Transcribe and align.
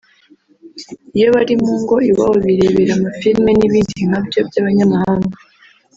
iyo 1.17 1.27
bari 1.35 1.53
mu 1.63 1.73
ngo 1.81 1.95
iwabo 2.09 2.35
birebera 2.45 2.91
amafilime 2.97 3.51
n’ibindi 3.55 3.99
nkabyo 4.09 4.39
by’abanyamahanga 4.47 5.35